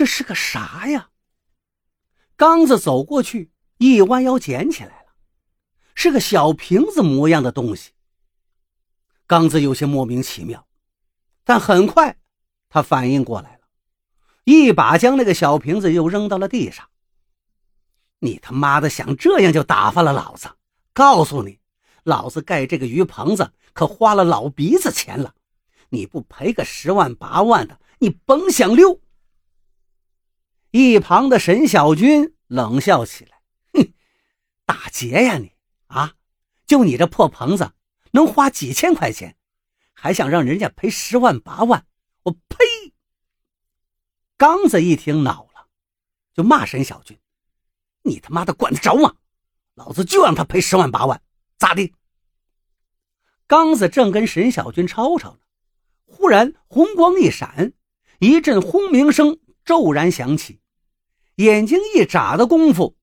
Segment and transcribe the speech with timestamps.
[0.00, 1.10] 这是个啥呀？
[2.34, 5.12] 刚子走过去，一弯腰捡起来了，
[5.94, 7.90] 是个小瓶子模样的东西。
[9.26, 10.66] 刚子有些莫名其妙，
[11.44, 12.16] 但很快
[12.70, 13.60] 他反应过来了，
[14.44, 16.88] 一把将那个小瓶子又扔到了地上。
[18.20, 20.48] 你他妈的想这样就打发了老子？
[20.94, 21.60] 告诉你，
[22.04, 25.34] 老子盖这个鱼棚子可花了老鼻子钱了，
[25.90, 28.98] 你不赔个十万八万的，你甭想溜！
[30.70, 33.42] 一旁的沈小军冷笑起来
[33.74, 33.92] ：“哼，
[34.64, 35.52] 打劫呀你
[35.86, 36.14] 啊！
[36.66, 37.72] 就你这破棚子，
[38.12, 39.36] 能花几千块钱，
[39.92, 41.86] 还想让人家赔十万八万？
[42.22, 42.94] 我呸！”
[44.38, 45.66] 刚子一听恼了，
[46.32, 47.18] 就骂沈小军
[48.02, 49.16] ：“你他妈的管得着吗？
[49.74, 51.20] 老子就让他赔十万八万，
[51.58, 51.92] 咋的？”
[53.48, 55.40] 刚子正跟沈小军吵吵呢，
[56.04, 57.72] 忽然红光一闪，
[58.20, 60.58] 一阵轰鸣声骤然响起。
[61.36, 62.96] 眼睛一眨的功夫，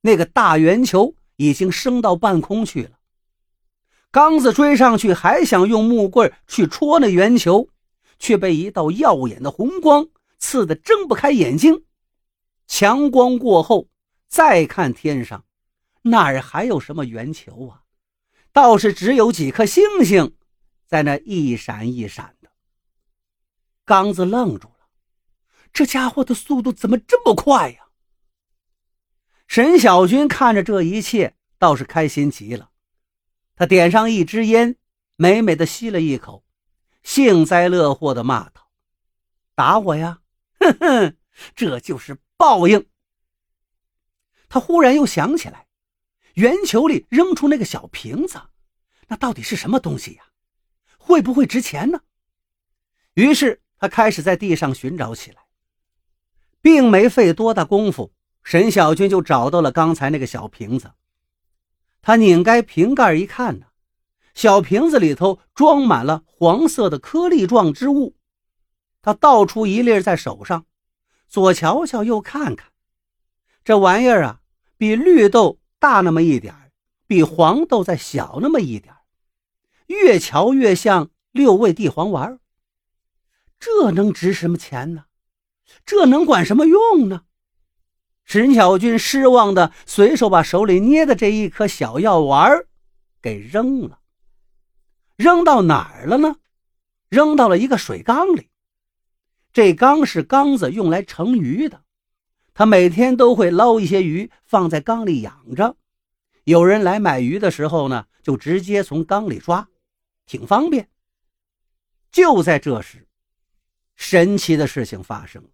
[0.00, 2.98] 那个大圆球已经升到半空去了。
[4.10, 7.68] 刚子追上去，还想用木棍去戳那圆球，
[8.18, 11.84] 却被一道耀眼的红光刺得睁不开眼睛。
[12.66, 13.90] 强光过后，
[14.26, 15.44] 再看天上，
[16.04, 17.82] 哪儿还有什么圆球啊？
[18.50, 20.34] 倒是只有几颗星星，
[20.86, 22.48] 在那一闪一闪的。
[23.84, 24.73] 刚子愣住，
[25.74, 27.88] 这家伙的速度怎么这么快呀？
[29.48, 32.70] 沈小军看着这一切，倒是开心极了。
[33.56, 34.76] 他点上一支烟，
[35.16, 36.44] 美美的吸了一口，
[37.02, 38.70] 幸灾乐祸的骂道
[39.56, 40.20] ：“打我呀！
[40.60, 41.16] 哼哼，
[41.56, 42.86] 这就是报应。”
[44.48, 45.66] 他忽然又想起来，
[46.34, 48.40] 圆球里扔出那个小瓶子，
[49.08, 50.22] 那到底是什么东西呀？
[50.98, 52.00] 会不会值钱呢？
[53.14, 55.43] 于是他开始在地上寻找起来，
[56.64, 58.14] 并没费多大功夫。
[58.42, 60.92] 沈小军就找到了刚才那个小瓶子，
[62.00, 63.66] 他拧开瓶盖一看呢，
[64.34, 68.16] 小瓶子里头装满了黄色的颗粒状之物。
[69.02, 70.64] 他倒出一粒在手上，
[71.28, 72.70] 左瞧瞧右看看，
[73.62, 74.40] 这玩意儿啊，
[74.78, 76.72] 比绿豆大那么一点
[77.06, 78.94] 比黄豆再小那么一点
[79.88, 82.40] 越瞧越像六味地黄丸。
[83.60, 85.04] 这能值什么钱呢？
[85.84, 87.24] 这能管什么用呢？
[88.24, 92.64] 沈小军失望的随手把手里捏的这一颗小药丸
[93.20, 94.00] 给扔了，
[95.16, 96.36] 扔到哪儿了呢？
[97.10, 98.48] 扔到了一个水缸里。
[99.52, 101.82] 这缸是缸子用来盛鱼的，
[102.54, 105.76] 他每天都会捞一些鱼放在缸里养着。
[106.44, 109.68] 有人来买鱼的时候呢，就直接从缸里抓，
[110.26, 110.88] 挺方便。
[112.10, 113.06] 就在这时，
[113.96, 115.50] 神奇的事情发生了。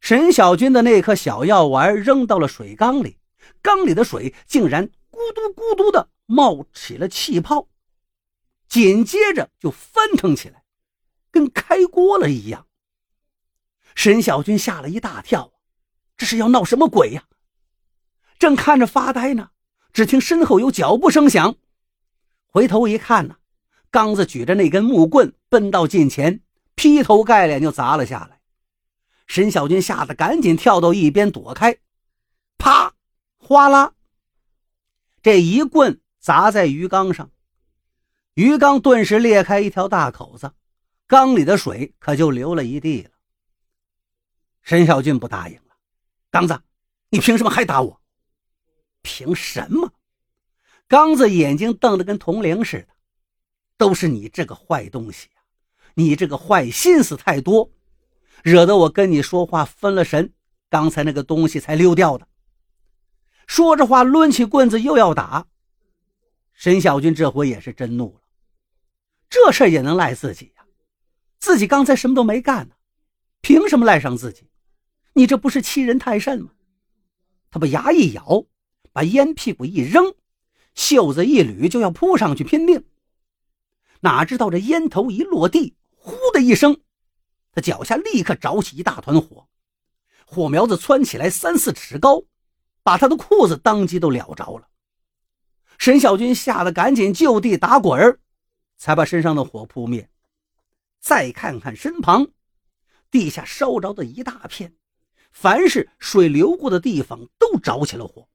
[0.00, 3.18] 沈小军的那颗小药丸扔到了水缸里，
[3.62, 7.68] 缸里的水竟然咕嘟咕嘟的冒起了气泡，
[8.68, 10.62] 紧接着就翻腾起来，
[11.30, 12.66] 跟开锅了一样。
[13.94, 15.52] 沈小军吓了一大跳，
[16.16, 17.24] 这是要闹什么鬼呀？
[18.38, 19.50] 正看着发呆呢，
[19.92, 21.56] 只听身后有脚步声响，
[22.46, 23.36] 回头一看呢，
[23.90, 26.42] 刚子举着那根木棍奔到近前，
[26.76, 28.40] 劈头盖脸就砸了下来。
[29.26, 31.78] 沈小军吓得赶紧跳到一边躲开，
[32.58, 32.94] 啪，
[33.38, 33.94] 哗啦，
[35.20, 37.32] 这一棍砸在鱼缸上，
[38.34, 40.52] 鱼缸顿时裂开一条大口子，
[41.08, 43.10] 缸里的水可就流了一地了。
[44.62, 45.76] 沈小军不答应了
[46.30, 46.62] ：“刚子，
[47.08, 48.00] 你凭什么还打我？
[49.02, 49.92] 凭什么？”
[50.86, 52.88] 刚子眼睛瞪得跟铜铃似的
[53.76, 55.28] ：“都是你这个坏东西！
[55.96, 57.70] 你这个坏心思太多。”
[58.44, 60.32] 惹得我跟你说话分了神，
[60.70, 62.28] 刚才那个东西才溜掉的。
[63.48, 65.48] 说着话，抡起棍子又要打。
[66.52, 68.20] 沈小军这回也是真怒了，
[69.28, 70.64] 这事也能赖自己呀？
[71.40, 72.74] 自己刚才什么都没干呢，
[73.40, 74.48] 凭什么赖上自己？
[75.14, 76.50] 你这不是欺人太甚吗？
[77.50, 78.44] 他把牙一咬，
[78.92, 80.14] 把烟屁股一扔，
[80.74, 82.84] 袖子一捋就要扑上去拼命。
[84.00, 85.74] 哪知道这烟头一落地，
[86.06, 86.80] 呼的一声。
[87.52, 89.48] 他脚下立刻着起一大团火，
[90.24, 92.22] 火苗子窜起来三四尺高，
[92.84, 94.68] 把他的裤子当即都燎着了。
[95.78, 98.20] 沈小军吓得赶紧就地打滚儿，
[98.76, 100.08] 才把身上的火扑灭。
[101.00, 102.28] 再看看身旁，
[103.10, 104.76] 地下烧着的一大片，
[105.32, 108.28] 凡是水流过的地方都着起了火。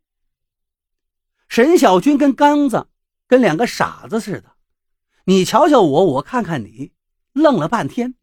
[1.47, 2.87] 沈小军跟刚子
[3.27, 4.55] 跟两个傻子似的，
[5.25, 6.91] 你瞧瞧我，我看看你，
[7.33, 8.15] 愣了半天。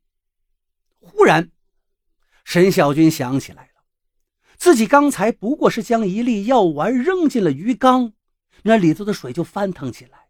[1.00, 1.50] 忽然，
[2.44, 3.82] 沈小军想起来了，
[4.56, 8.12] 自己刚才不过是将一粒药丸扔进了鱼缸，
[8.62, 10.28] 那里头的水就翻腾起来，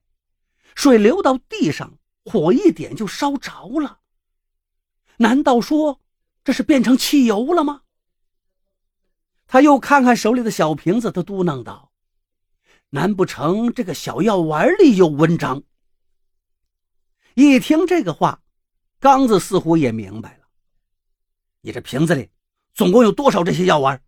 [0.75, 4.01] 水流到地上，火一点就烧着了。
[5.17, 6.01] 难道说
[6.45, 7.83] 这是变成汽油了吗？
[9.47, 11.91] 他又看看手里的小瓶子，他嘟囔道
[12.91, 15.63] ：“难不成这个小药丸里有文章？”
[17.35, 18.43] 一听这个话，
[19.01, 20.49] 刚子似乎也明白了。
[21.61, 22.31] 你这瓶子里
[22.75, 24.03] 总共有多少这些药丸？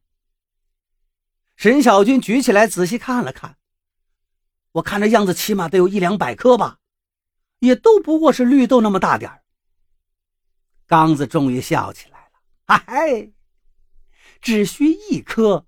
[1.56, 3.58] 沈小军举起来仔细看了看，
[4.72, 6.78] 我看这样子起码得有一两百颗吧，
[7.58, 9.42] 也都不过是绿豆那么大点儿。
[10.86, 13.30] 刚子终于笑起来了，嗨！
[14.40, 15.66] 只需一颗，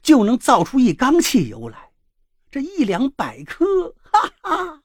[0.00, 1.90] 就能造出一缸汽油来。
[2.50, 4.82] 这一两百颗，哈哈，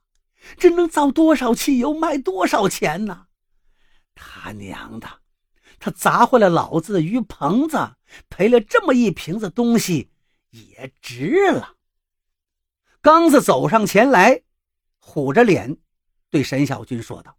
[0.57, 3.26] 这能造多少汽油，卖多少钱呢？
[4.17, 5.07] 他娘的，
[5.79, 7.77] 他砸坏了老子的鱼棚子，
[8.29, 10.11] 赔了这么一瓶子东西，
[10.49, 11.75] 也值了。
[12.99, 14.41] 刚子走上前来，
[14.97, 15.77] 虎着脸
[16.29, 17.37] 对沈小军说道：“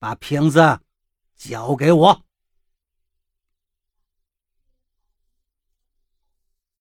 [0.00, 0.80] 把瓶子
[1.36, 2.24] 交给我。”